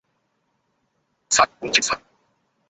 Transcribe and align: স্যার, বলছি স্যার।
স্যার, 1.31 1.49
বলছি 1.61 1.81
স্যার। 1.81 1.99